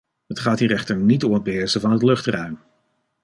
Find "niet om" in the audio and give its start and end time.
0.97-1.33